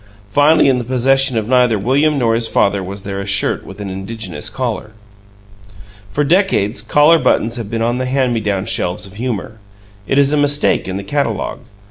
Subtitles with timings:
[0.29, 3.79] Finally, in the possession of neither William nor his father was there a shirt with
[3.79, 4.93] an indigenous collar.
[6.09, 9.59] For decades, collar buttons have been on the hand me down shelves of humor;
[10.07, 11.59] it is a mistake in the catalogue.